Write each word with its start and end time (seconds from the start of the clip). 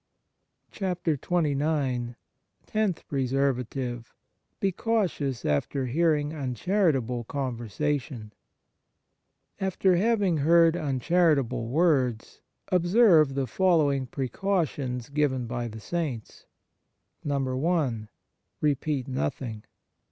68 0.71 1.21
XXIX 1.21 2.15
TENTH 2.65 3.07
PRESERVATIVE 3.07 4.11
Be 4.59 4.71
cautious 4.71 5.45
after 5.45 5.85
hearing 5.85 6.33
uncharitable 6.33 7.23
con 7.25 7.55
versation 7.55 8.31
AFTER 9.59 9.97
having 9.97 10.37
heard 10.37 10.75
uncharitable 10.75 11.67
words, 11.67 12.41
observe 12.69 13.35
the 13.35 13.45
following 13.45 14.07
precautions 14.07 15.09
given 15.09 15.45
by 15.45 15.67
the 15.67 15.79
Saints: 15.79 16.47
1. 17.21 18.09
Repeat 18.59 19.07
nothing. 19.07 19.63